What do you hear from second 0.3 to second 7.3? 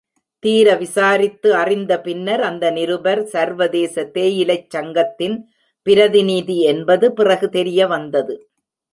தீர விசாரித்து அறிந்த பின்னர், அந்த நிருபர், சர்வதேச தேயிலைச் சங்கத்தின் பிரதிநிதி என்பது